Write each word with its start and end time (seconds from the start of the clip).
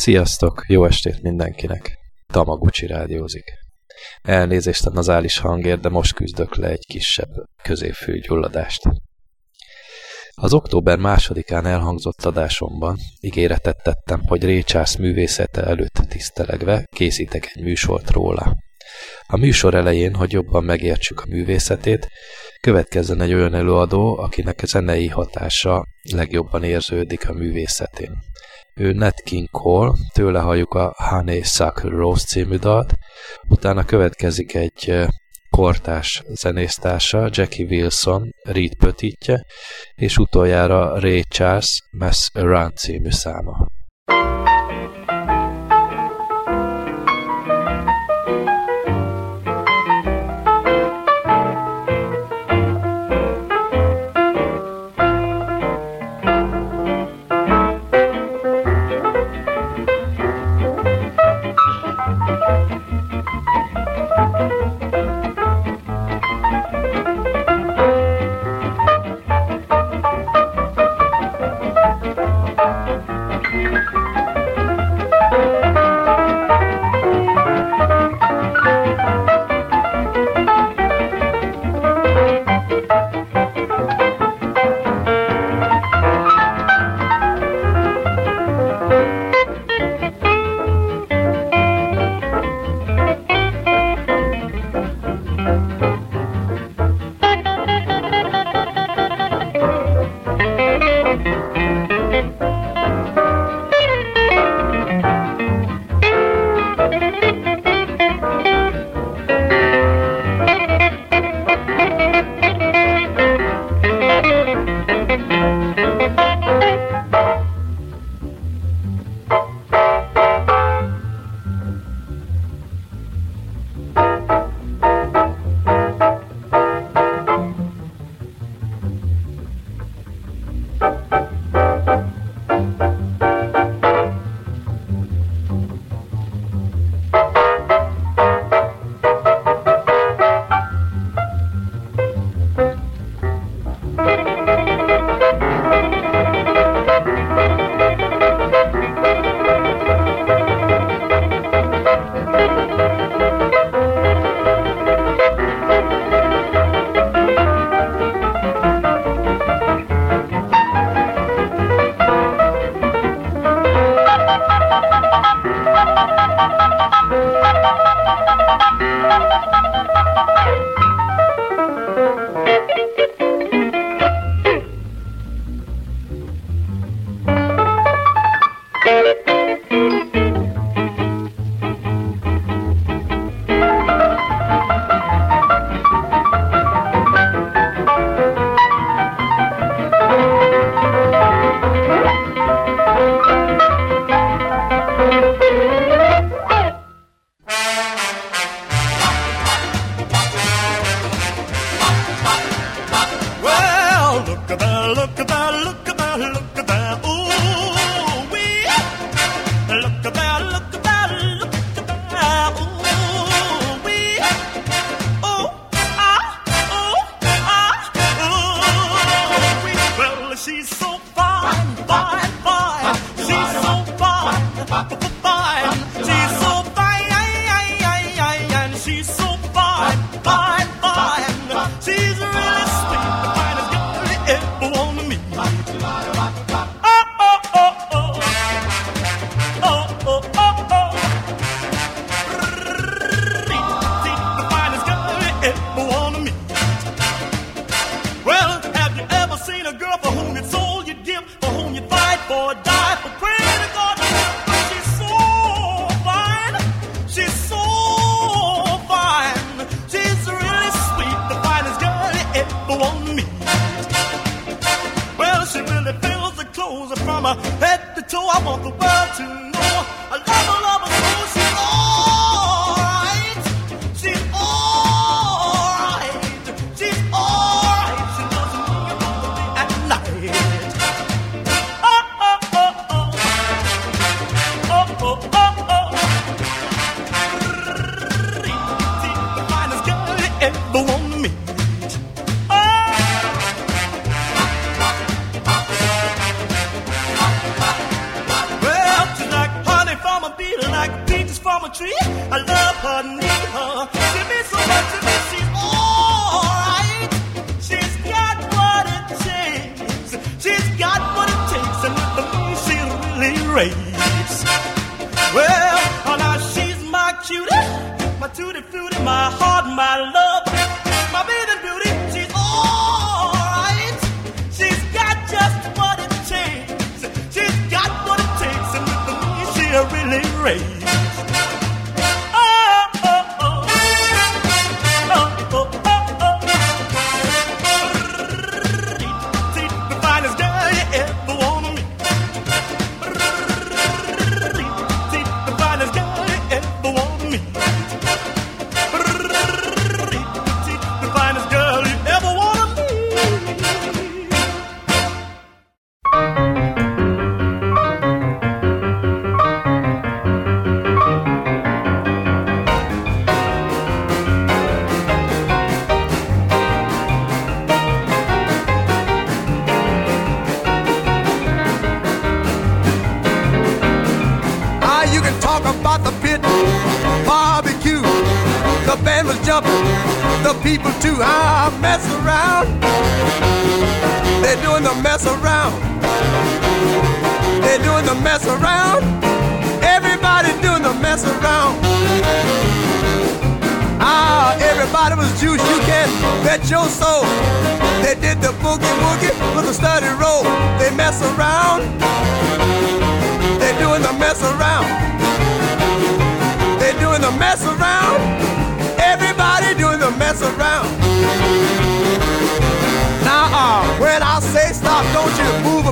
Sziasztok, 0.00 0.64
jó 0.66 0.84
estét 0.84 1.22
mindenkinek! 1.22 1.98
Tamaguchi 2.32 2.86
rádiózik. 2.86 3.44
Elnézést 4.22 4.86
a 4.86 4.90
nazális 4.90 5.38
hangért, 5.38 5.80
de 5.80 5.88
most 5.88 6.14
küzdök 6.14 6.56
le 6.56 6.68
egy 6.68 6.86
kisebb 6.86 7.28
középfőgyulladást. 7.62 8.82
Az 10.34 10.52
október 10.52 10.98
másodikán 10.98 11.66
elhangzott 11.66 12.24
adásomban 12.24 12.96
ígéretet 13.20 13.82
tettem, 13.82 14.22
hogy 14.26 14.42
Ray 14.42 14.62
Charles 14.62 14.96
művészete 14.96 15.62
előtt 15.62 16.00
tisztelegve 16.08 16.86
készítek 16.96 17.52
egy 17.54 17.62
műsort 17.62 18.10
róla. 18.10 18.52
A 19.26 19.36
műsor 19.36 19.74
elején, 19.74 20.14
hogy 20.14 20.32
jobban 20.32 20.64
megértsük 20.64 21.20
a 21.20 21.28
művészetét, 21.28 22.08
következzen 22.60 23.20
egy 23.20 23.34
olyan 23.34 23.54
előadó, 23.54 24.18
akinek 24.18 24.62
a 24.62 24.66
zenei 24.66 25.08
hatása 25.08 25.84
legjobban 26.12 26.64
érződik 26.64 27.28
a 27.28 27.32
művészetén. 27.32 28.10
Ő 28.74 28.92
Nat 28.92 29.20
King 29.24 29.50
Cole, 29.50 29.92
tőle 30.12 30.40
halljuk 30.40 30.74
a 30.74 30.94
Honey 30.96 31.42
Suck 31.42 31.80
Rose 31.80 32.24
című 32.24 32.56
dalt, 32.56 32.94
utána 33.48 33.84
következik 33.84 34.54
egy 34.54 35.08
kortás 35.50 36.22
zenésztársa, 36.26 37.28
Jackie 37.30 37.66
Wilson, 37.66 38.30
Reed 38.42 38.74
Pötitje, 38.74 39.44
és 39.94 40.16
utoljára 40.16 41.00
Ray 41.00 41.22
Charles 41.28 41.82
Mess 41.90 42.28
Around 42.32 42.76
című 42.76 43.10
száma. 43.10 43.66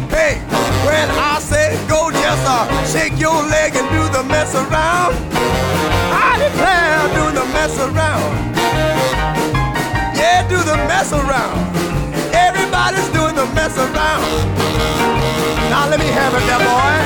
Peg. 0.07 0.39
When 0.87 1.09
I 1.11 1.39
say 1.41 1.77
go, 1.89 2.11
just 2.11 2.45
uh, 2.47 2.67
shake 2.87 3.19
your 3.19 3.43
leg 3.49 3.75
and 3.75 3.89
do 3.91 4.03
the 4.17 4.23
mess 4.25 4.55
around. 4.55 5.15
I 6.15 6.39
declare, 6.39 7.03
do 7.19 7.25
the 7.39 7.47
mess 7.53 7.75
around. 7.79 8.33
Yeah, 10.15 10.47
do 10.49 10.59
the 10.59 10.77
mess 10.87 11.13
around. 11.13 11.59
Everybody's 12.33 13.09
doing 13.11 13.35
the 13.35 13.47
mess 13.55 13.77
around. 13.77 14.25
Now 15.71 15.89
let 15.89 15.99
me 15.99 16.07
have 16.07 16.35
it, 16.35 16.45
there, 16.47 16.59
boy. 16.59 16.98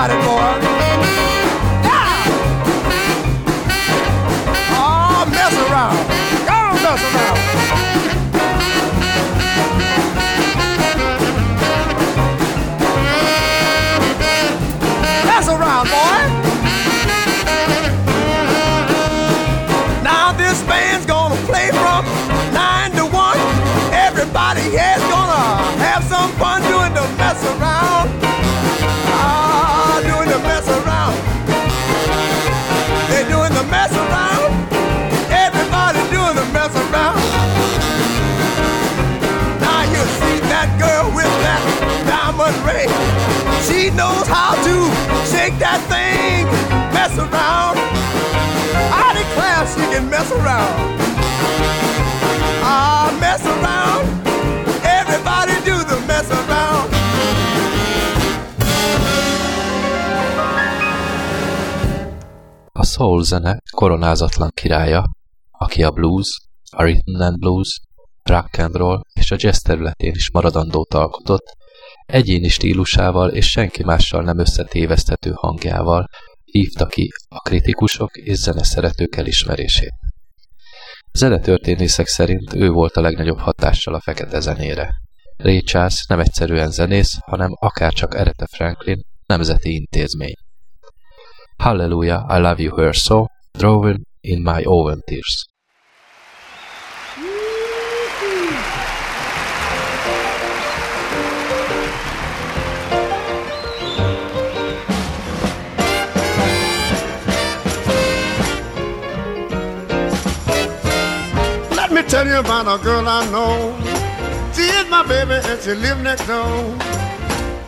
Got 0.00 0.10
it, 0.10 0.24
boy. 0.24 0.39
Knows 44.00 44.28
how 44.38 44.52
to 44.66 44.76
shake 45.32 45.56
that 45.66 45.80
thing, 45.92 46.48
mess 46.96 47.14
around. 47.24 47.76
I 49.04 49.06
declare 49.20 49.60
she 49.72 49.84
can 49.92 50.04
mess 50.14 50.30
around. 50.38 50.74
Ah, 52.64 53.06
mess 53.24 53.42
around. 53.54 54.04
Everybody 55.00 55.54
do 55.68 55.76
the 55.90 55.98
mess 56.10 56.28
around. 56.40 56.88
A 62.72 62.84
soul 62.84 63.20
zene 63.30 63.52
koronázatlan 63.78 64.50
királya, 64.54 65.02
aki 65.64 65.82
a 65.82 65.90
blues, 65.90 66.28
a 66.72 66.82
rhythm 66.84 67.20
and 67.20 67.38
blues, 67.38 67.70
rock 68.24 68.58
and 68.58 68.74
roll 68.76 69.00
és 69.14 69.30
a 69.30 69.36
jazz 69.38 69.58
területén 69.58 70.12
is 70.14 70.30
maradandót 70.30 70.94
alkotott, 70.94 71.56
egyéni 72.10 72.48
stílusával 72.48 73.30
és 73.30 73.50
senki 73.50 73.84
mással 73.84 74.22
nem 74.22 74.38
összetéveszthető 74.38 75.32
hangjával 75.34 76.08
hívta 76.44 76.86
ki 76.86 77.12
a 77.28 77.40
kritikusok 77.40 78.16
és 78.16 78.36
zeneszeretők 78.36 79.16
elismerését. 79.16 79.92
Zenetörténészek 81.12 82.06
szerint 82.06 82.54
ő 82.54 82.68
volt 82.68 82.96
a 82.96 83.00
legnagyobb 83.00 83.38
hatással 83.38 83.94
a 83.94 84.00
fekete 84.00 84.40
zenére. 84.40 84.90
Ray 85.36 85.62
Charles 85.62 86.04
nem 86.08 86.20
egyszerűen 86.20 86.70
zenész, 86.70 87.18
hanem 87.26 87.50
akárcsak 87.54 88.14
Aretha 88.14 88.46
Franklin 88.46 89.02
nemzeti 89.26 89.74
intézmény. 89.74 90.34
Hallelujah, 91.56 92.36
I 92.36 92.40
love 92.40 92.62
you 92.62 92.76
her 92.76 92.94
so, 92.94 93.24
drawing 93.52 94.00
in 94.20 94.42
my 94.42 94.62
own 94.64 95.00
tears. 95.04 95.48
Tell 112.20 112.28
you 112.28 112.40
about 112.40 112.68
a 112.68 112.82
girl 112.84 113.08
I 113.08 113.24
know. 113.30 113.72
She 114.52 114.62
is 114.62 114.86
my 114.90 115.02
baby 115.08 115.40
and 115.48 115.58
she 115.62 115.72
lives 115.72 116.02
next 116.02 116.26
door. 116.26 116.76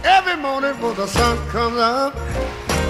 Every 0.05 0.37
morning 0.37 0.75
when 0.83 0.95
the 0.95 1.07
sun 1.07 1.39
comes 1.49 1.79
up, 1.79 2.13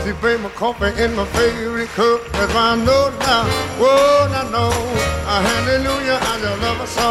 she 0.02 0.11
bring 0.21 0.42
my 0.42 0.49
coffee 0.50 0.90
in 1.00 1.14
my 1.14 1.25
favorite 1.26 1.88
cup. 1.90 2.21
That's 2.33 2.52
why 2.52 2.73
I 2.73 2.76
know 2.87 3.14
now, 3.21 3.45
whoa, 3.78 4.40
I 4.40 4.42
know, 4.50 4.73
a 5.31 5.35
hallelujah, 5.49 6.19
I 6.31 6.35
just 6.42 6.59
love 6.64 6.78
her 6.83 6.90
so. 6.99 7.09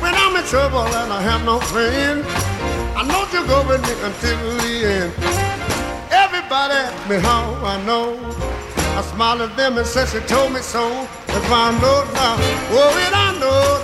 When 0.00 0.14
I'm 0.14 0.36
in 0.36 0.44
trouble 0.44 0.88
and 1.00 1.12
I 1.12 1.20
have 1.28 1.44
no 1.44 1.60
friend, 1.60 2.24
I 2.96 3.02
know 3.04 3.22
you'll 3.32 3.46
go 3.52 3.68
with 3.68 3.82
me 3.84 3.92
until 4.08 4.38
the 4.64 4.74
end. 4.96 5.12
Everybody 6.10 6.80
me 7.08 7.16
how 7.20 7.52
I 7.72 7.84
know. 7.84 8.55
I 8.96 9.02
smile 9.02 9.42
at 9.42 9.54
them 9.58 9.76
and 9.76 9.86
say 9.86 10.06
she 10.06 10.24
told 10.26 10.52
me 10.54 10.60
so. 10.60 10.82
If 11.28 11.52
I 11.52 11.70
know 11.82 11.98
now, 12.14 12.36
oh, 12.72 13.04
and 13.04 13.14
I 13.14 13.28
know, 13.38 13.82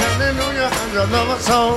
hallelujah, 0.00 0.70
and 0.72 0.92
your 0.94 1.06
love 1.08 1.28
her 1.28 1.40
so. 1.50 1.76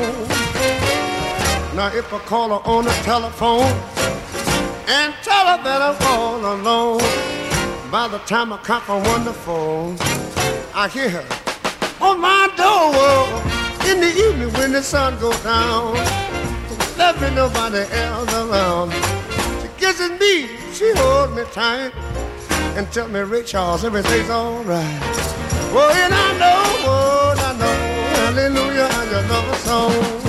Now 1.75 1.87
if 1.93 2.13
I 2.13 2.19
call 2.19 2.49
her 2.49 2.65
on 2.65 2.85
the 2.85 2.91
telephone, 3.03 3.67
and 4.87 5.13
tell 5.23 5.45
her 5.51 5.61
that 5.63 5.81
I'm 5.81 5.97
all 6.07 6.39
alone. 6.55 6.99
By 7.91 8.07
the 8.07 8.19
time 8.19 8.53
I 8.53 8.57
come 8.57 8.81
from 8.81 9.03
wonderful, 9.03 9.95
I 10.73 10.87
hear 10.87 11.09
her 11.09 11.25
on 11.99 12.21
my 12.21 12.47
door 12.55 13.25
in 13.91 13.99
the 13.99 14.11
evening 14.25 14.53
when 14.53 14.71
the 14.71 14.81
sun 14.81 15.19
goes 15.19 15.37
down. 15.43 15.95
There 16.95 17.13
ain't 17.25 17.35
nobody 17.35 17.83
else 17.91 18.33
around. 18.33 18.91
She 19.61 19.67
kisses 19.77 20.11
me, 20.19 20.47
she 20.73 20.91
holds 20.95 21.33
me 21.35 21.43
tight, 21.51 21.91
and 22.77 22.91
tell 22.91 23.07
me, 23.07 23.19
Ray 23.19 23.43
Charles, 23.43 23.83
everything's 23.83 24.29
alright. 24.29 25.01
Oh, 25.71 25.91
and 25.93 26.13
I 26.13 26.37
know, 26.39 26.63
oh, 26.87 27.33
I 27.37 27.53
know, 27.57 27.77
hallelujah, 28.19 28.87
I 28.89 29.05
just 29.11 29.29
love 29.29 29.49
a 29.49 29.55
song. 29.57 30.19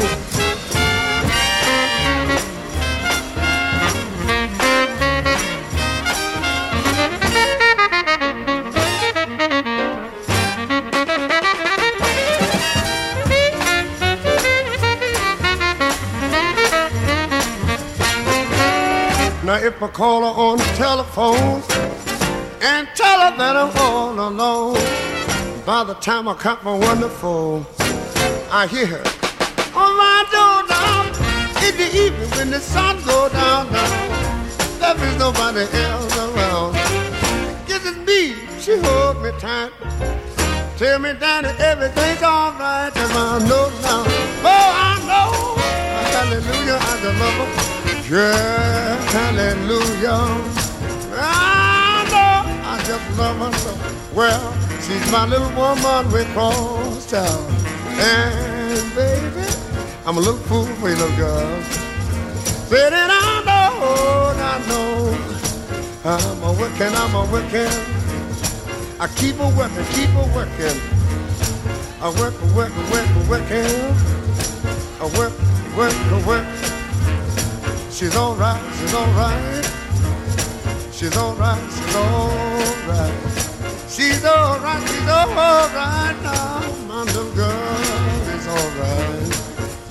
Now 19.42 19.56
if 19.56 19.82
I 19.82 19.88
call 19.88 20.20
her 20.20 20.40
on 20.40 20.58
the 20.58 20.64
telephone 20.76 21.89
and 22.62 22.88
tell 22.94 23.20
her 23.20 23.36
that 23.36 23.56
I'm 23.56 23.76
all 23.78 24.12
alone, 24.28 24.74
by 25.64 25.84
the 25.84 25.94
time 25.94 26.28
I 26.28 26.34
come 26.34 26.58
for 26.58 26.78
wonderful, 26.78 27.66
I 28.50 28.66
hear 28.66 28.86
her 28.86 29.02
on 29.74 29.96
my 29.96 30.24
door 30.34 30.68
now 30.68 31.06
in 31.66 31.76
the 31.76 31.88
evening 32.04 32.30
when 32.36 32.50
the 32.50 32.60
sun 32.60 32.96
go 33.04 33.28
down 33.28 33.72
now. 33.72 33.90
There 34.80 34.96
is 35.06 35.18
nobody 35.18 35.66
else 35.78 36.16
around. 36.18 36.74
Kisses 37.66 37.96
me, 37.98 38.34
she 38.58 38.76
holds 38.78 39.20
me 39.20 39.30
tight. 39.38 39.72
Tell 40.76 40.98
me, 40.98 41.12
Danny, 41.18 41.48
everything's 41.58 42.22
alright. 42.22 42.92
Cause 42.94 43.10
I 43.12 43.38
know 43.48 43.68
now. 43.82 44.04
Oh, 44.42 44.70
I 44.74 44.96
know. 45.08 45.30
Hallelujah, 46.14 46.78
I 46.80 46.94
love 47.04 47.36
her. 47.40 48.16
Yeah, 48.16 48.96
hallelujah. 49.12 50.59
Just 52.90 53.18
love 53.18 54.16
well. 54.16 54.52
She's 54.82 55.12
my 55.12 55.24
little 55.24 55.48
woman 55.50 56.10
with 56.10 56.26
cross 56.32 57.08
town. 57.08 57.46
And 57.86 58.94
baby, 58.96 59.46
I'm 60.04 60.16
a 60.16 60.18
little 60.18 60.40
fool 60.48 60.64
for 60.64 60.88
you, 60.88 60.96
little 60.96 61.16
girl. 61.16 61.62
Said 62.66 62.92
it, 62.92 63.08
I 63.08 63.42
know, 63.46 64.34
I 64.42 64.58
know. 64.66 65.14
I'm 66.04 66.42
a 66.42 66.52
working, 66.58 66.92
I'm 66.92 67.14
a 67.14 67.30
working. 67.30 67.70
I 68.98 69.06
keep 69.14 69.38
a 69.38 69.48
working, 69.56 69.86
keep 69.94 70.10
a 70.10 70.26
working. 70.34 70.80
I 72.02 72.10
work, 72.18 72.34
work, 72.56 72.74
work, 72.90 73.08
working. 73.30 73.70
I 74.98 75.06
work, 75.16 75.34
work, 75.76 76.26
work. 76.26 76.46
She's 77.92 78.16
alright, 78.16 78.60
she's 78.80 78.94
alright. 78.94 79.64
She's 80.90 81.16
alright, 81.16 81.62
she's 81.72 81.96
alright. 81.96 82.59
She's 83.88 84.24
alright, 84.24 84.88
she's 84.88 85.08
alright 85.08 86.16
now. 86.22 86.60
My 86.88 87.02
little 87.04 87.30
girl 87.32 87.78
is 88.34 88.46
alright. 88.48 89.30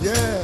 Yeah. 0.01 0.38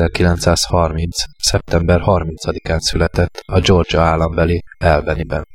1930. 0.00 1.22
szeptember 1.38 2.00
30-án 2.04 2.78
született 2.78 3.42
a 3.46 3.60
Georgia 3.60 4.00
állambeli 4.00 4.62
Elveniben. 4.78 5.46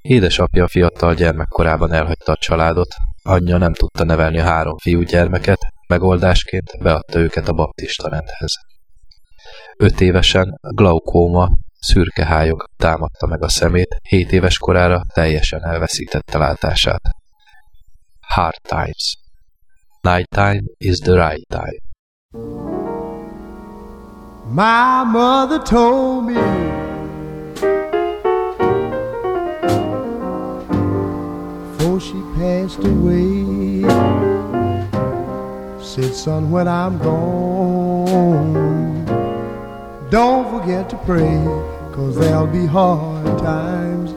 Édesapja 0.00 0.68
fiatal 0.68 1.14
gyermekkorában 1.14 1.92
elhagyta 1.92 2.32
a 2.32 2.36
családot, 2.36 2.94
anyja 3.22 3.58
nem 3.58 3.72
tudta 3.72 4.04
nevelni 4.04 4.38
a 4.38 4.42
három 4.42 4.76
fiú 4.76 5.00
gyermeket, 5.00 5.58
megoldásként 5.86 6.78
beadta 6.78 7.18
őket 7.18 7.48
a 7.48 7.52
baptista 7.52 8.08
rendhez. 8.08 8.52
Öt 9.76 10.00
évesen 10.00 10.58
glaukóma, 10.60 11.48
szürke 11.78 12.24
hályog 12.24 12.64
támadta 12.76 13.26
meg 13.26 13.42
a 13.42 13.48
szemét, 13.48 13.96
hét 14.02 14.32
éves 14.32 14.58
korára 14.58 15.02
teljesen 15.14 15.64
elveszítette 15.64 16.38
látását. 16.38 17.02
Hard 18.20 18.60
times. 18.62 19.16
Night 20.00 20.28
time 20.28 20.62
is 20.78 20.98
the 20.98 21.28
right 21.28 21.46
time. 21.48 22.71
My 24.52 25.02
mother 25.04 25.58
told 25.60 26.26
me 26.26 26.34
before 31.72 31.98
she 31.98 32.20
passed 32.36 32.84
away. 32.84 33.80
Said, 35.82 36.14
son, 36.14 36.50
when 36.50 36.68
I'm 36.68 36.98
gone, 36.98 39.06
don't 40.10 40.50
forget 40.50 40.90
to 40.90 40.98
pray, 40.98 41.42
cause 41.94 42.18
there'll 42.18 42.46
be 42.46 42.66
hard 42.66 43.38
times. 43.38 44.10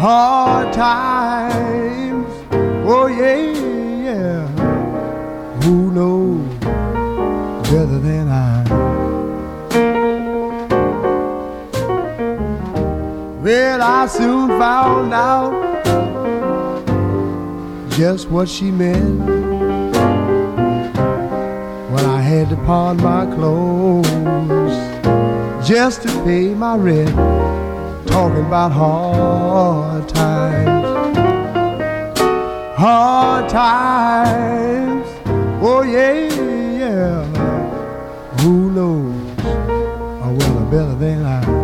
Hard 0.00 0.72
times, 0.72 2.26
oh 2.86 3.06
yeah, 3.06 3.52
yeah. 4.06 4.46
Who 5.62 5.92
knows 5.92 6.59
better 7.70 7.98
than 8.00 8.28
I? 8.28 8.64
Well, 13.44 13.80
I 13.80 14.06
soon 14.08 14.48
found 14.58 15.14
out 15.14 15.52
just 17.90 18.28
what 18.28 18.48
she 18.48 18.72
meant 18.72 19.20
when 21.92 22.04
I 22.04 22.20
had 22.20 22.48
to 22.48 22.56
pawn 22.66 22.96
my 22.96 23.24
clothes 23.36 24.76
just 25.64 26.02
to 26.02 26.08
pay 26.24 26.52
my 26.54 26.74
rent. 26.76 27.14
Talking 28.08 28.46
about 28.46 28.72
hard 28.72 30.08
times, 30.08 30.86
hard 32.76 33.48
times. 33.48 35.06
Oh 35.62 35.82
yeah, 35.82 36.39
knows? 38.80 39.34
Oh, 39.44 40.36
well, 40.38 40.70
better 40.70 40.94
than 40.94 41.26
I. 41.26 41.40
I 41.42 41.59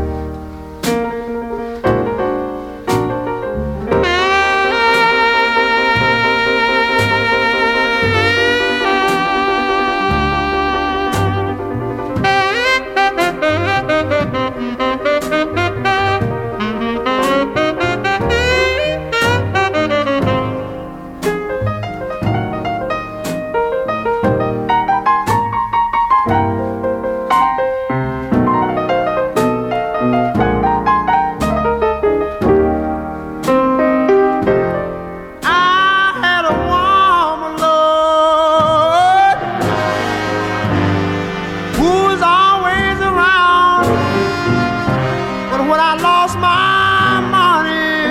lost 46.27 46.39
my 46.41 47.21
money, 47.31 48.11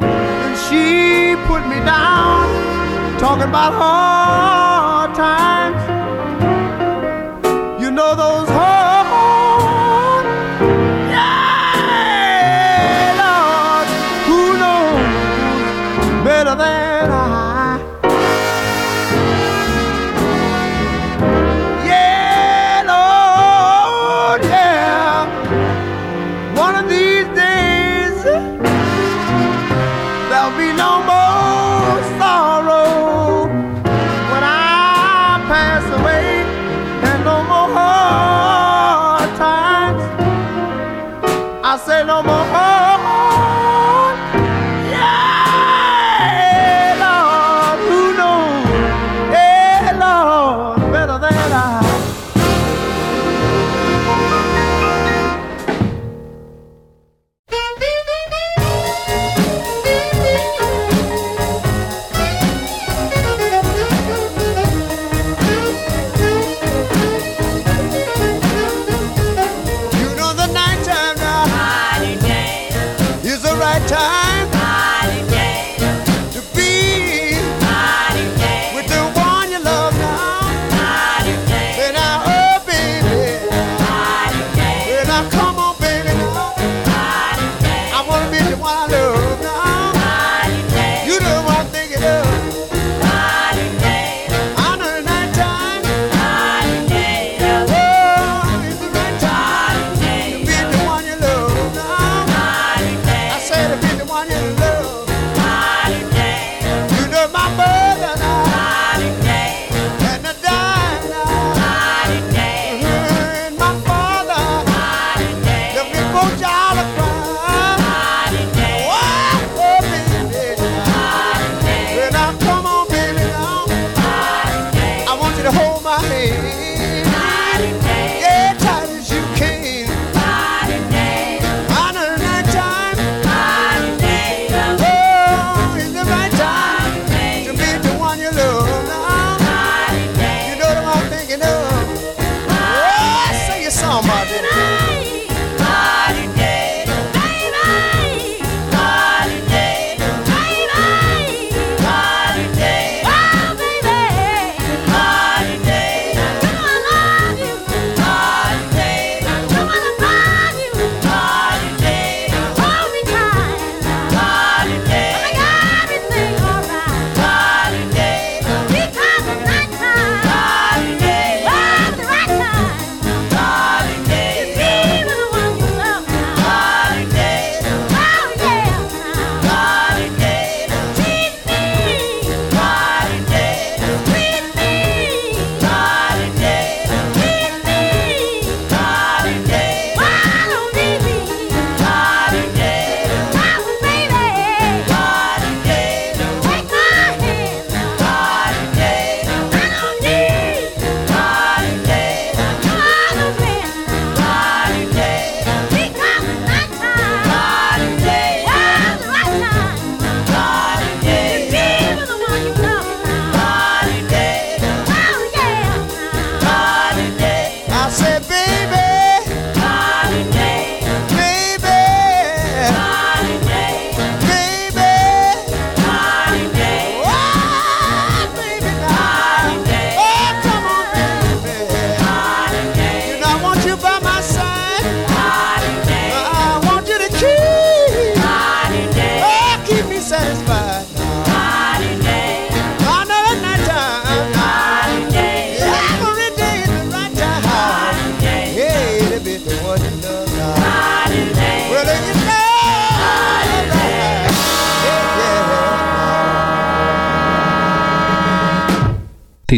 then 0.00 0.54
she 0.64 1.34
put 1.46 1.66
me 1.66 1.76
down, 1.82 3.18
talking 3.18 3.48
about 3.48 3.72
hard 3.72 4.55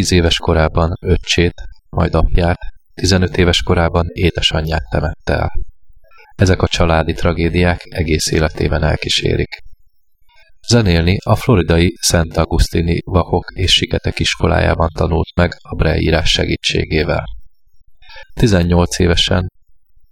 10 0.08 0.18
éves 0.18 0.38
korában 0.38 0.96
öccsét, 1.00 1.62
majd 1.88 2.14
apját, 2.14 2.58
15 2.94 3.36
éves 3.36 3.62
korában 3.62 4.06
édesanyját 4.12 4.82
temette 4.90 5.32
el. 5.32 5.52
Ezek 6.36 6.62
a 6.62 6.68
családi 6.68 7.12
tragédiák 7.12 7.86
egész 7.88 8.30
életében 8.30 8.82
elkísérik. 8.82 9.62
Zenélni 10.68 11.18
a 11.24 11.36
floridai 11.36 11.96
Szent 12.00 12.36
Agustini 12.36 13.00
Vakok 13.04 13.50
és 13.54 13.72
Siketek 13.72 14.18
iskolájában 14.18 14.88
tanult 14.94 15.28
meg 15.34 15.56
a 15.60 15.74
breírás 15.74 16.30
segítségével. 16.30 17.24
18 18.34 18.98
évesen 18.98 19.52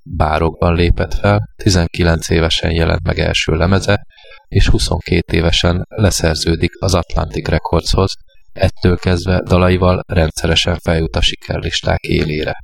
bárokban 0.03 0.75
lépett 0.75 1.15
fel, 1.15 1.51
19 1.57 2.29
évesen 2.29 2.71
jelent 2.71 3.03
meg 3.03 3.19
első 3.19 3.53
lemeze, 3.53 4.07
és 4.49 4.69
22 4.69 5.37
évesen 5.37 5.87
leszerződik 5.89 6.71
az 6.79 6.95
Atlantic 6.95 7.49
Recordshoz, 7.49 8.15
Ettől 8.57 8.97
kezdve 8.97 9.43
dalaival 9.43 10.05
rendszeresen 10.07 10.79
feljut 10.79 11.17
a 11.17 11.21
sikerlisták 11.21 12.01
élére. 12.01 12.55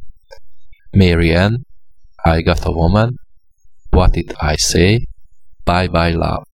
Mary 0.91 1.35
Ann, 1.35 1.55
I 2.37 2.43
Got 2.43 2.65
a 2.65 2.71
Woman, 2.71 3.15
What 3.91 4.11
Did 4.11 4.35
I 4.53 4.57
Say, 4.57 5.07
Bye 5.65 5.89
Bye 5.89 6.15
Love. 6.15 6.52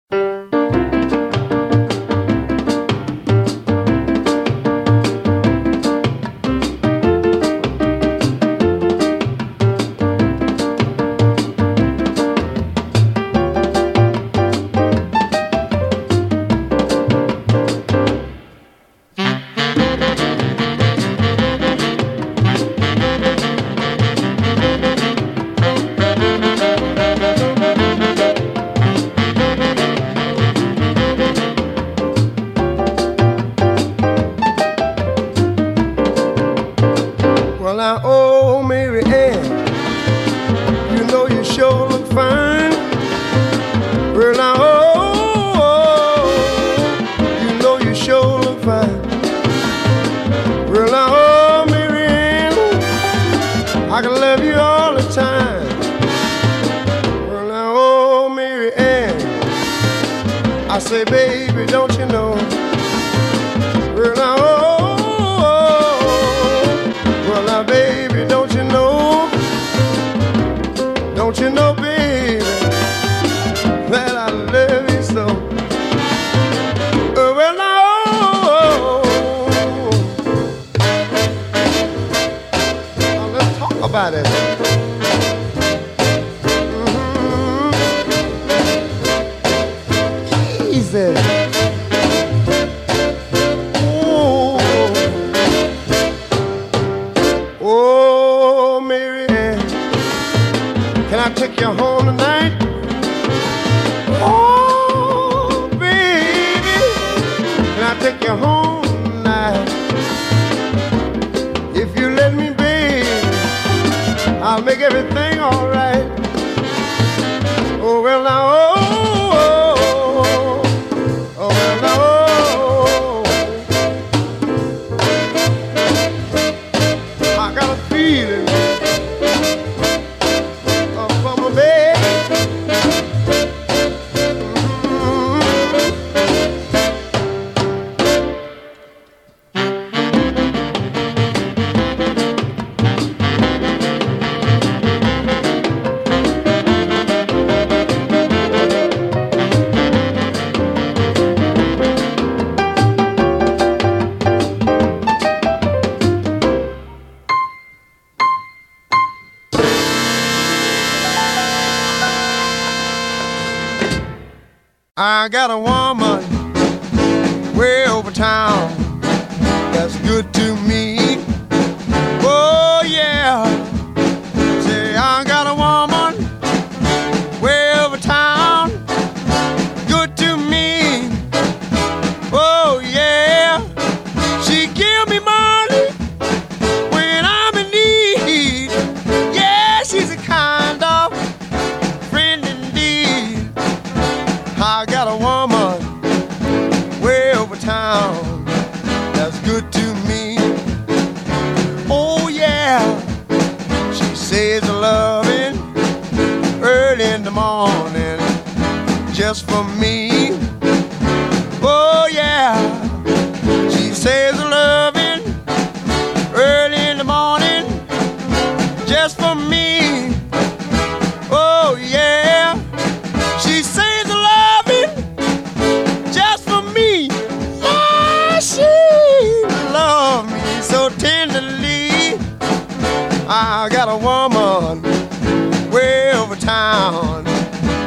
way 235.72 236.12
over 236.14 236.36
town. 236.36 237.24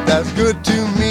That's 0.05 0.31
good 0.33 0.63
to 0.63 0.87
me. 0.99 1.10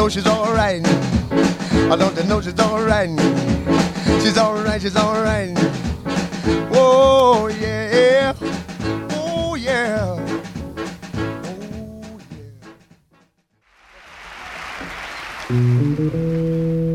know 0.00 0.08
she's 0.08 0.26
alright. 0.26 0.80
I 1.92 1.94
don't 1.94 2.14
to 2.16 2.24
know 2.24 2.40
she's 2.40 2.58
alright. 2.58 3.10
She's 4.22 4.38
alright, 4.38 4.80
she's 4.80 4.96
alright. 4.96 5.52
Oh 6.72 7.48
yeah. 7.60 8.32
Oh 9.10 9.56
yeah. 9.56 10.16
Oh 15.50 16.80
yeah. 16.80 16.89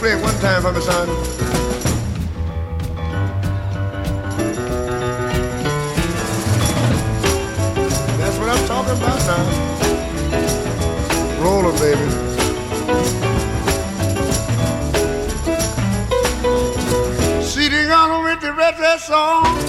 play 0.00 0.12
it 0.12 0.22
one 0.22 0.34
time 0.40 0.62
for 0.62 0.72
me, 0.72 0.80
son? 0.80 1.08
That's 8.18 8.38
what 8.38 8.48
I'm 8.48 8.66
talking 8.66 8.96
about 8.96 9.20
now. 9.28 9.44
Roller, 11.42 11.72
baby. 11.78 12.30
song 19.10 19.59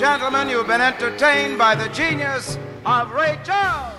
gentlemen, 0.00 0.48
you've 0.48 0.66
been 0.66 0.80
entertained 0.80 1.58
by 1.58 1.74
the 1.74 1.86
genius 1.90 2.56
of 2.86 3.12
Ray 3.12 3.38
Charles. 3.44 3.89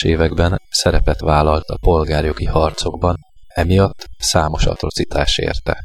60-as 0.00 0.04
években 0.04 0.60
szerepet 0.70 1.20
vállalt 1.20 1.68
a 1.68 1.78
polgárjogi 1.78 2.44
harcokban, 2.44 3.16
emiatt 3.46 4.08
számos 4.18 4.66
atrocitás 4.66 5.38
érte. 5.38 5.78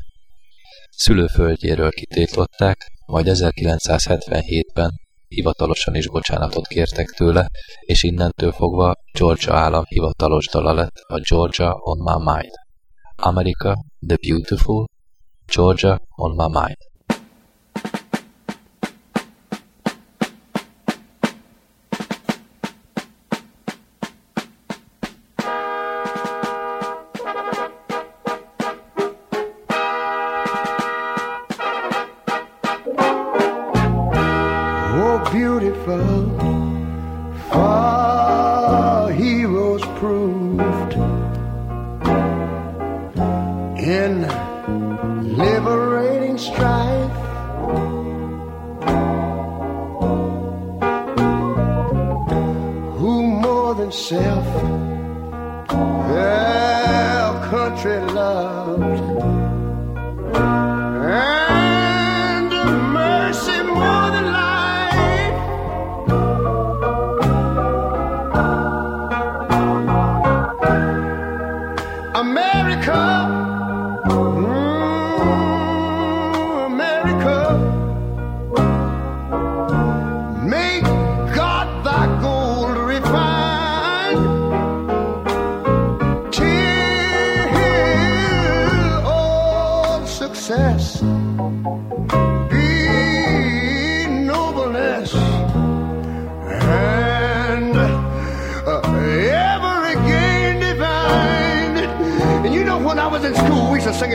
Szülőföldjéről 0.89 1.91
kitétlották, 1.91 2.91
majd 3.05 3.27
1977-ben 3.29 4.91
hivatalosan 5.27 5.95
is 5.95 6.09
bocsánatot 6.09 6.67
kértek 6.67 7.09
tőle, 7.09 7.47
és 7.79 8.03
innentől 8.03 8.51
fogva 8.51 8.93
Georgia 9.13 9.55
állam 9.55 9.83
hivatalos 9.87 10.47
dala 10.47 10.73
lett 10.73 10.95
a 11.07 11.19
Georgia 11.19 11.73
on 11.73 11.97
my 11.97 12.33
mind. 12.33 12.51
America, 13.15 13.75
the 14.07 14.17
beautiful, 14.27 14.85
Georgia 15.45 15.99
on 16.15 16.35
my 16.35 16.59
mind. 16.59 16.94
beautiful. 35.35 36.05
Far 37.51 39.11
heroes 39.11 39.83
proved 39.99 40.93
in 43.95 44.13
liberating 45.43 46.37
strife. 46.37 47.17
Who 52.97 53.13
more 53.45 53.75
than 53.75 53.91
self, 53.91 54.47
their 56.11 57.27
country. 57.51 58.14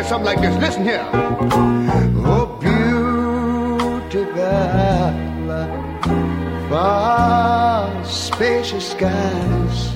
something 0.04 0.26
like 0.26 0.40
this. 0.40 0.56
Listen 0.56 0.84
here. 0.84 1.06
Oh, 2.24 2.46
beautiful, 2.60 4.34
far 6.68 8.04
spacious 8.04 8.90
skies. 8.90 9.90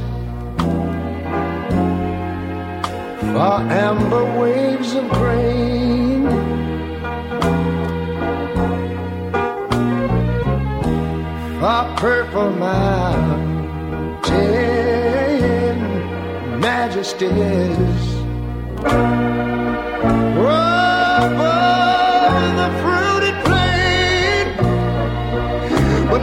far 3.34 3.60
amber 3.68 4.24
waves 4.38 4.94
of 4.94 5.08
grain. 5.10 6.26
A 11.76 11.94
purple 11.96 12.50
mountain 12.50 13.40
majesties. 16.60 18.03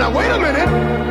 now 0.02 0.10
wait 0.10 0.32
a 0.32 0.40
minute. 0.40 1.11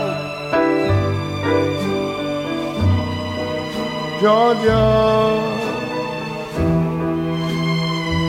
Georgia, 4.21 4.77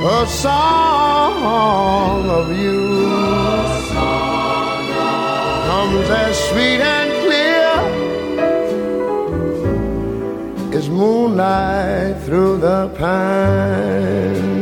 a 0.09 0.27
song 0.27 2.31
of 2.31 2.59
you 2.59 2.81
comes 5.69 6.09
as 6.09 6.35
sweet 6.49 6.81
and 6.81 7.11
clear 7.25 7.75
as 10.79 10.89
moonlight 10.89 12.17
through 12.23 12.57
the 12.57 12.89
pines. 12.99 14.62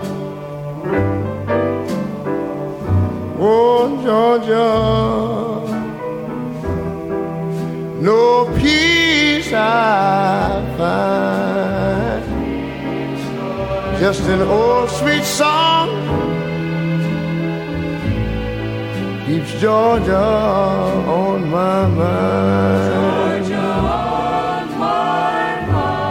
Oh, 3.43 3.89
Georgia, 4.05 4.69
no 7.99 8.45
peace 8.59 9.51
I 9.51 10.63
find. 10.77 12.23
Just 13.99 14.21
an 14.29 14.41
old 14.41 14.91
sweet 14.91 15.23
song 15.23 15.89
keeps 19.25 19.51
Georgia 19.59 20.15
on 20.17 21.49
my 21.49 21.87
mind. 21.87 22.93
Georgia 22.93 23.57
on 23.57 24.69
my 24.77 25.65
mind. 25.65 26.01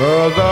Other 0.00 0.51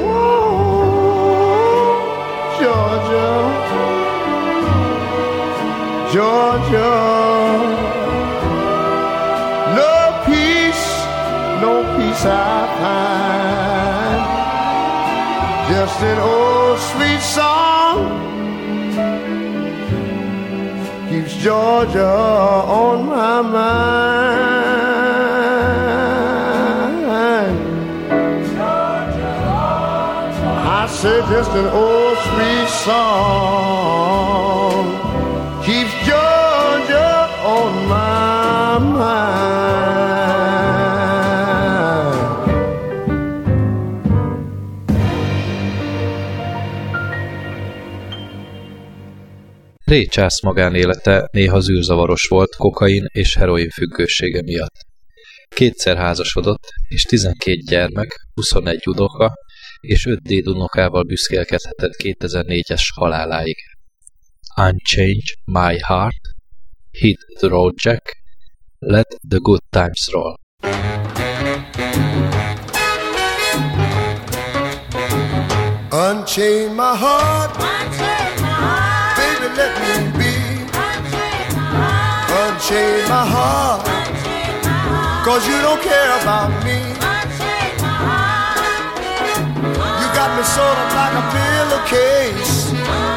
Georgia. 6.11 6.91
No 9.79 9.93
peace, 10.25 10.87
no 11.63 11.73
peace 11.95 12.25
I 12.25 12.67
find. 12.81 14.21
Just 15.71 16.01
an 16.03 16.19
old 16.19 16.79
sweet 16.91 17.21
song 17.21 17.97
keeps 21.09 21.33
Georgia 21.37 22.03
on 22.03 23.05
my 23.05 23.41
mind. 23.41 24.51
Georgia, 28.51 29.35
I 30.67 30.87
said 30.91 31.23
just 31.29 31.51
an 31.51 31.67
old 31.67 32.17
sweet 32.17 32.67
song 32.83 34.41
Charles 49.91 50.41
magánélete 50.41 51.27
néha 51.31 51.59
zűrzavaros 51.59 52.27
volt 52.27 52.55
kokain 52.55 53.05
és 53.13 53.35
heroin 53.35 53.69
függősége 53.69 54.41
miatt. 54.41 54.75
Kétszer 55.55 55.97
házasodott, 55.97 56.63
és 56.87 57.03
12 57.03 57.61
gyermek, 57.65 58.27
21 58.33 58.87
unoka 58.87 59.33
és 59.79 60.05
5 60.05 60.21
dédunokával 60.21 61.03
büszkélkedhetett 61.03 61.91
2004-es 62.03 62.81
haláláig. 62.95 63.57
Unchange 64.55 65.33
My 65.45 65.79
Heart, 65.79 66.21
Hit 66.91 67.19
the 67.39 67.47
road, 67.47 67.73
Jack. 67.83 68.17
Let 68.79 69.07
the 69.29 69.39
good 69.41 69.61
times 69.69 70.09
roll. 70.11 70.35
Unchain 75.91 76.75
my 76.75 76.95
heart, 76.95 77.80
cause 85.23 85.47
you 85.47 85.57
don't 85.61 85.81
care 85.81 86.11
about 86.21 86.49
me. 86.65 86.77
You 90.01 90.07
got 90.17 90.29
me 90.37 90.43
sort 90.43 90.77
of 90.83 90.89
like 90.97 91.15
a 91.21 91.25
pillowcase, 91.33 92.73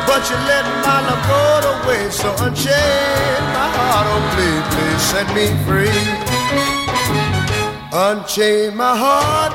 but 0.08 0.22
you 0.28 0.36
let 0.50 0.64
my 0.84 0.98
love 1.06 1.22
go 1.32 1.42
to 1.64 1.72
waste. 1.88 2.20
So 2.20 2.28
unchain 2.44 3.40
my 3.56 3.68
heart, 3.76 4.06
oh 4.12 4.22
please, 4.34 4.64
please 4.72 5.02
set 5.12 5.26
me 5.36 5.46
free. 5.64 6.02
Unchain 7.92 8.76
my 8.76 8.94
heart, 9.04 9.54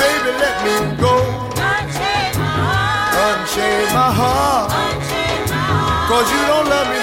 baby, 0.00 0.30
let 0.42 0.56
me 0.66 0.74
go. 1.00 1.16
Unchain 3.24 3.86
my 3.94 4.10
heart, 4.20 4.70
cause 6.08 6.28
you 6.34 6.42
don't 6.50 6.68
love 6.68 6.88
me 6.92 6.93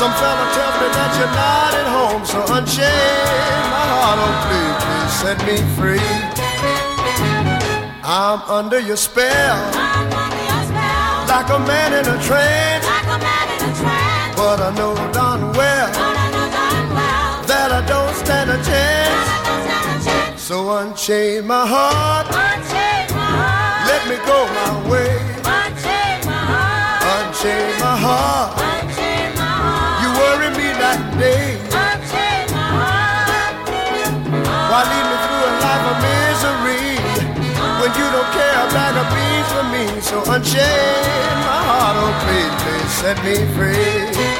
some 0.00 0.16
fella 0.16 0.46
tells 0.56 0.76
me 0.80 0.88
that 0.96 1.12
you're 1.20 1.36
not 1.36 1.76
at 1.76 1.88
home. 1.92 2.24
So 2.24 2.40
unchain 2.56 3.60
my 3.68 3.84
heart, 3.92 4.16
oh 4.24 4.32
please, 4.48 4.76
please 4.80 5.12
set 5.20 5.38
me 5.44 5.56
free. 5.76 6.10
I'm 8.02 8.40
under 8.48 8.80
your 8.80 8.96
spell, 8.96 9.60
I'm 9.76 10.08
under 10.08 10.44
your 10.48 10.62
spell, 10.72 11.28
like 11.28 11.50
a 11.52 11.60
man 11.68 11.90
in 12.00 12.06
a 12.08 12.16
trance. 12.24 12.80
like 12.88 13.08
a 13.12 13.18
man 13.20 13.46
in 13.52 13.60
a 13.60 13.72
trance. 13.76 14.36
But 14.40 14.58
I 14.68 14.70
know 14.78 14.96
darn 15.12 15.52
well 15.52 15.92
that 17.44 17.68
I 17.70 17.84
don't 17.84 18.14
stand 18.16 18.48
a 18.56 18.58
chance. 18.64 20.40
So 20.40 20.56
unchain 20.80 21.46
my 21.46 21.66
heart, 21.66 22.26
unchain 22.32 23.04
my 23.12 23.36
heart, 23.36 23.84
let 23.84 24.02
me 24.08 24.16
go 24.24 24.48
my 24.60 24.72
way. 24.88 25.12
Unchain 27.12 27.68
my 27.84 27.96
heart, 28.00 28.50
you 28.56 28.64
worry 28.64 28.89
me 31.20 31.36
that 31.68 32.00
day. 32.08 32.48
Why 34.70 34.80
lead 34.88 35.06
me 35.10 35.16
through 35.24 35.44
a 35.44 35.52
life 35.60 35.84
of 35.92 35.96
misery 36.00 36.96
when 37.80 37.90
you 37.98 38.06
don't 38.08 38.30
care 38.32 38.56
a 38.56 38.66
bag 38.72 38.94
of 38.96 39.06
beans 39.12 39.48
for 39.52 39.64
me? 39.68 39.84
So 40.00 40.16
unchain 40.32 41.36
my 41.44 41.60
heart, 41.68 41.96
oh 42.00 42.14
please, 42.24 42.54
please 42.62 42.92
set 43.00 43.18
me 43.24 43.36
free. 43.54 44.39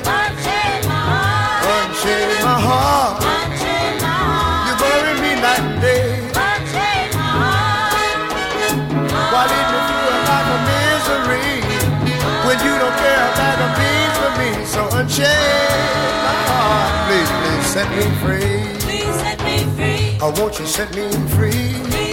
When 12.51 12.59
you 12.67 12.75
don't 12.83 12.97
care 12.97 13.23
a 13.27 13.31
bag 13.39 13.59
of 13.65 13.71
beans 13.79 14.15
for 14.19 14.31
me? 14.39 14.51
So 14.65 14.81
unchain 14.99 16.03
my 16.27 16.35
heart, 16.51 16.91
please, 17.07 17.31
please 17.39 17.65
set 17.75 17.89
me 17.95 18.05
free. 18.21 18.59
Please 18.85 19.15
set 19.23 19.39
me 19.47 19.57
free. 19.75 20.17
Oh, 20.19 20.33
won't 20.37 20.59
you 20.59 20.65
set 20.65 20.93
me 20.93 21.07
free? 21.35 21.71
Please 21.91 22.10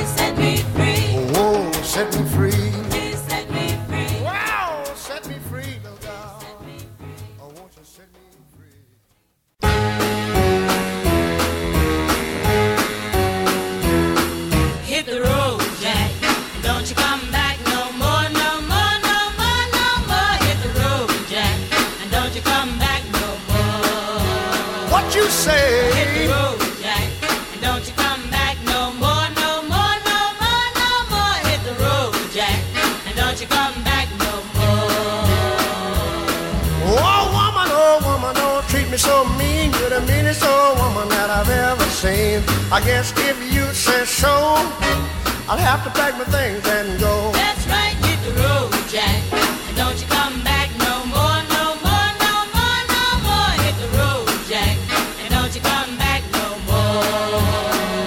I'll 45.51 45.57
have 45.57 45.83
to 45.83 45.91
pack 45.99 46.13
my 46.19 46.25
things 46.25 46.61
and 46.69 47.01
go. 47.01 47.33
That's 47.33 47.67
right, 47.69 47.97
hit 48.05 48.21
the 48.21 48.37
road, 48.37 48.69
Jack. 48.93 49.17
And 49.33 49.77
don't 49.81 49.97
you 49.97 50.07
come 50.07 50.45
back 50.45 50.69
no 50.77 51.09
more, 51.09 51.41
no 51.49 51.73
more, 51.81 52.09
no 52.21 52.35
more, 52.53 52.81
no 52.93 53.05
more. 53.25 53.53
Hit 53.65 53.73
the 53.81 53.89
road, 53.97 54.29
Jack. 54.45 54.77
And 55.25 55.33
don't 55.33 55.49
you 55.57 55.63
come 55.65 55.97
back 55.97 56.21
no 56.37 56.53
more. 56.69 57.41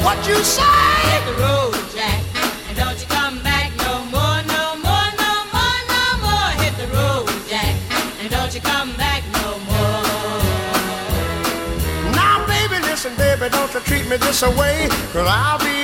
What 0.05 0.21
you 0.29 0.37
say? 0.45 0.61
Hit 1.09 1.25
the 1.25 1.41
road, 1.41 1.73
Jack. 1.89 2.21
And 2.69 2.77
don't 2.77 3.01
you 3.01 3.09
come 3.09 3.41
back 3.41 3.73
no 3.89 4.05
more, 4.13 4.37
no 4.45 4.77
more, 4.77 5.09
no 5.17 5.33
more, 5.49 5.79
no 5.89 6.03
more. 6.21 6.49
Hit 6.61 6.77
the 6.77 6.93
road, 6.93 7.25
Jack. 7.49 7.73
And 8.21 8.29
don't 8.29 8.53
you 8.53 8.61
come 8.61 8.93
back 9.01 9.25
no 9.41 9.57
more. 9.65 10.05
Now, 12.13 12.45
baby, 12.45 12.77
listen, 12.85 13.17
baby, 13.17 13.49
don't 13.49 13.73
you 13.73 13.79
treat 13.79 14.05
me 14.05 14.17
this 14.17 14.45
way. 14.45 14.85
Cause 15.09 15.25
I'll 15.25 15.57
be 15.57 15.80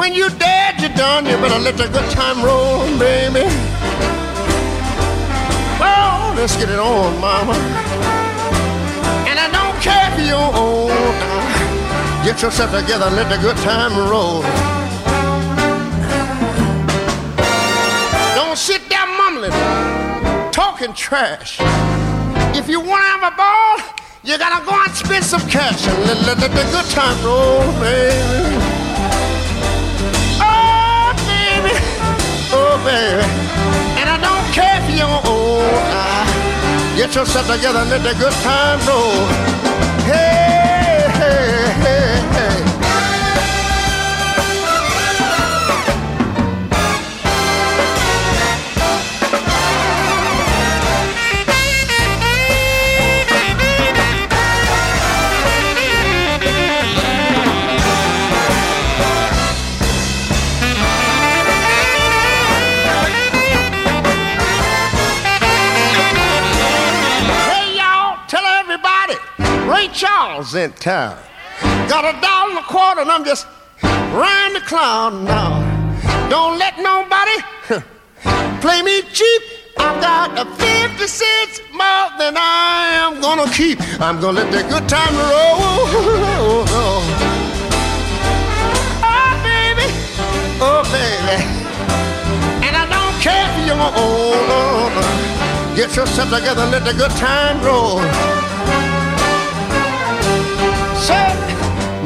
when 0.00 0.14
you're 0.14 0.36
dead, 0.40 0.80
you're 0.80 0.96
done. 0.96 1.26
You 1.26 1.36
better 1.36 1.58
let 1.58 1.76
the 1.76 1.86
good 1.88 2.10
time 2.10 2.42
roll, 2.42 2.80
baby. 2.98 3.44
Well, 5.78 6.34
let's 6.34 6.56
get 6.56 6.70
it 6.70 6.78
on, 6.78 7.20
mama. 7.20 7.52
And 9.28 9.36
I 9.38 9.48
don't 9.52 9.76
care 9.84 10.08
if 10.10 10.16
you're 10.26 10.52
old. 10.56 10.90
Get 12.24 12.40
yourself 12.40 12.70
together 12.72 13.06
and 13.08 13.16
let 13.16 13.28
the 13.28 13.40
good 13.42 13.58
time 13.58 13.92
roll. 14.08 14.40
Don't 18.34 18.56
sit 18.56 18.80
there 18.88 19.06
mumbling, 19.20 19.52
talking 20.50 20.94
trash. 20.94 21.58
If 22.56 22.70
you 22.70 22.80
want 22.80 23.04
to 23.04 23.10
have 23.14 23.32
a 23.32 23.36
ball, 23.36 23.76
you 24.24 24.38
gotta 24.38 24.64
go 24.64 24.72
and 24.82 24.92
spend 24.94 25.24
some 25.26 25.46
cash 25.50 25.86
and 25.86 25.98
let, 26.06 26.16
let, 26.26 26.38
let 26.38 26.52
the 26.52 26.64
good 26.72 26.88
time 26.90 27.22
roll, 27.22 27.70
baby. 27.80 28.69
Baby. 32.78 33.24
And 33.98 34.06
I 34.08 34.18
don't 34.20 34.46
care 34.52 34.78
if 34.80 34.86
you're 34.96 35.20
old. 35.26 35.62
Now. 35.90 36.26
Get 36.96 37.14
yourself 37.14 37.46
together 37.46 37.80
and 37.80 37.90
let 37.90 38.02
the 38.02 38.14
good 38.18 38.32
time 38.44 38.78
roll. 38.86 39.26
Hey, 40.04 40.49
In 70.54 70.72
town. 70.72 71.16
Got 71.88 72.04
a 72.12 72.20
dollar 72.20 72.50
and 72.50 72.58
a 72.58 72.62
quarter 72.62 73.02
and 73.02 73.10
I'm 73.10 73.24
just 73.24 73.46
round 73.84 74.56
the 74.56 74.60
clown 74.60 75.24
now. 75.24 75.62
Don't 76.28 76.58
let 76.58 76.76
nobody 76.76 77.36
play 78.60 78.82
me 78.82 79.02
cheap. 79.12 79.42
I've 79.78 80.00
got 80.00 80.36
a 80.36 80.44
50 80.56 81.06
cents 81.06 81.60
more 81.70 82.10
than 82.18 82.36
I 82.36 82.98
am 82.98 83.20
gonna 83.20 83.48
keep. 83.52 83.78
I'm 84.00 84.20
gonna 84.20 84.40
let 84.40 84.50
the 84.50 84.62
good 84.68 84.88
time 84.88 85.14
roll. 85.14 86.66
Oh, 89.06 89.32
baby, 89.46 89.86
oh, 90.58 90.82
baby. 90.90 91.44
And 92.66 92.74
I 92.74 92.88
don't 92.90 93.16
care 93.22 93.46
if 93.46 93.66
you're 93.68 93.78
old. 94.02 94.40
Get 95.76 95.94
yourself 95.94 96.30
together 96.30 96.66
let 96.66 96.84
the 96.84 96.94
good 96.94 97.12
time 97.12 97.62
roll. 97.62 98.00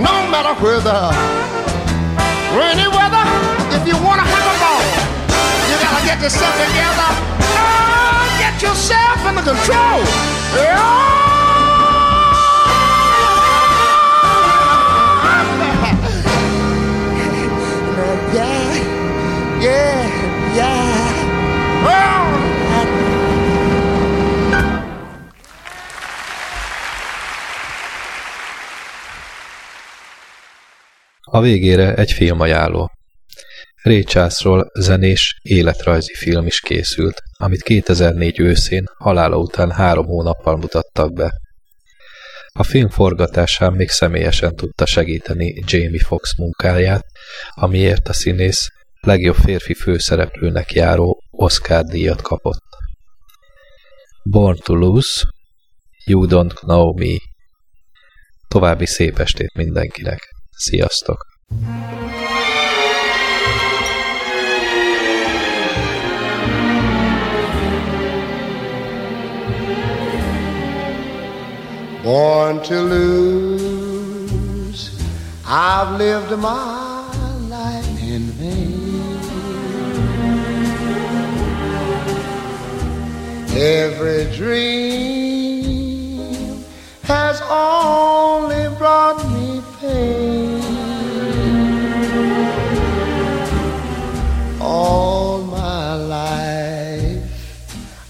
No 0.04 0.14
matter 0.28 0.54
whether 0.60 1.00
rainy 2.54 2.88
weather, 2.88 3.24
if 3.76 3.82
you 3.88 3.96
wanna 4.04 4.22
have 4.22 4.46
a 4.52 4.56
ball, 4.62 4.84
you 5.68 5.76
gotta 5.80 6.02
get 6.04 6.20
yourself 6.22 6.54
together. 6.60 7.10
Oh, 7.58 8.22
get 8.38 8.60
yourself 8.62 9.18
under 9.26 9.42
control. 9.42 10.00
Yeah, 10.54 11.33
A 31.34 31.40
végére 31.40 31.94
egy 31.94 32.12
filmajánló. 32.12 32.90
Ray 33.82 34.02
Charlesról 34.02 34.70
zenés, 34.74 35.38
életrajzi 35.42 36.14
film 36.14 36.46
is 36.46 36.60
készült, 36.60 37.22
amit 37.38 37.62
2004 37.62 38.40
őszén 38.40 38.84
halála 38.98 39.36
után 39.36 39.70
három 39.70 40.06
hónappal 40.06 40.56
mutattak 40.56 41.12
be. 41.12 41.30
A 42.52 42.62
film 42.62 42.88
forgatásán 42.88 43.72
még 43.72 43.88
személyesen 43.88 44.54
tudta 44.54 44.86
segíteni 44.86 45.62
Jamie 45.66 46.04
Foxx 46.04 46.36
munkáját, 46.36 47.04
amiért 47.50 48.08
a 48.08 48.12
színész 48.12 48.68
legjobb 49.00 49.36
férfi 49.36 49.74
főszereplőnek 49.74 50.72
járó 50.72 51.22
Oscar 51.30 51.84
díjat 51.84 52.22
kapott. 52.22 52.64
Born 54.22 54.58
to 54.62 54.74
Lose, 54.74 55.22
You 56.04 56.26
Don't 56.28 56.54
Know 56.54 56.92
Me. 56.92 57.16
További 58.48 58.86
szép 58.86 59.18
estét 59.18 59.54
mindenkinek. 59.54 60.33
Sziasztok! 60.56 61.32
born 72.04 72.62
to 72.62 72.82
lose. 72.82 73.60
I've 75.46 75.98
lived 75.98 76.38
my 76.38 77.10
life 77.48 78.02
in 78.02 78.24
vain. 78.38 79.18
Every 83.56 84.24
dream 84.36 86.18
has 87.04 87.40
only 87.48 88.68
brought 88.76 89.26
me 89.32 89.62
pain. 89.80 90.43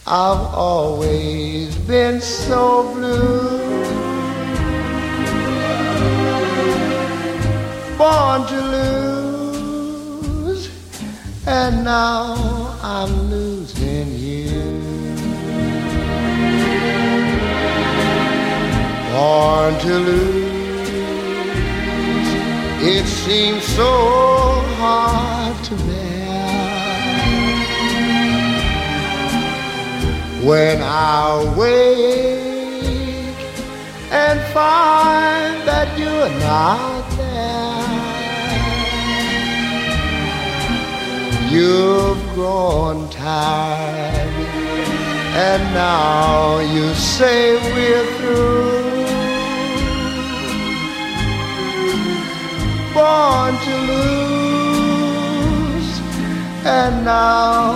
I've 0.07 0.53
always 0.55 1.75
been 1.77 2.21
so 2.21 2.93
blue. 2.93 3.49
Born 7.97 8.47
to 8.49 8.61
lose, 9.41 10.69
and 11.47 11.85
now 11.85 12.35
I'm 12.83 13.31
losing 13.31 14.15
you. 14.15 14.83
Born 19.11 19.75
to 19.81 19.99
lose, 20.01 20.91
it 22.83 23.07
seems 23.07 23.65
so 23.65 24.74
when 30.45 30.83
I 30.83 31.55
wake 31.57 33.39
and 34.13 34.39
find 34.53 35.67
that 35.67 35.99
you're 35.99 36.29
not 36.41 37.11
there. 37.17 37.73
You've 41.51 42.23
grown 42.35 43.09
tired, 43.09 44.35
and 45.49 45.63
now 45.73 46.59
you 46.59 46.93
say 46.95 47.57
we're 47.73 48.07
through. 48.19 48.83
Born 52.93 53.55
to 53.67 53.75
lose, 53.93 55.91
and 56.67 57.03
now 57.05 57.73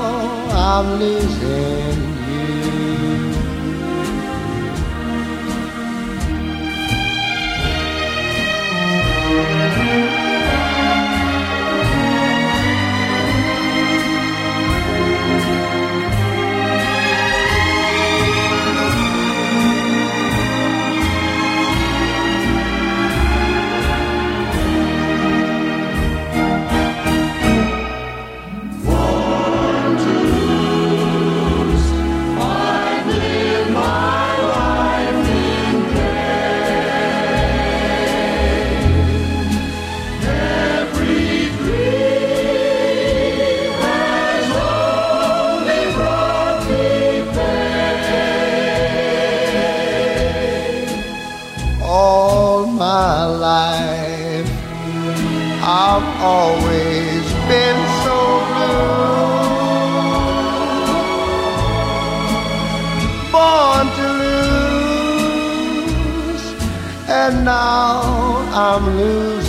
I'm 0.53 0.99
losing 0.99 1.88
always 56.21 57.25
been 57.49 57.81
so 58.05 58.19
blue. 58.49 58.99
Born 63.33 63.87
to 63.99 64.07
lose, 65.03 65.64
and 67.09 67.45
now 67.45 68.03
I'm 68.53 68.85
losing. 68.97 69.47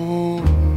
Oh. 0.00 0.67